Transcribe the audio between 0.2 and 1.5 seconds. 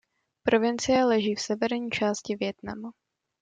Provincie leží v